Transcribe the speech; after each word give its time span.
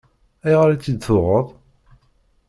Ayɣer 0.45 0.69
i 0.71 0.77
tt-id-tuɣeḍ? 0.77 1.47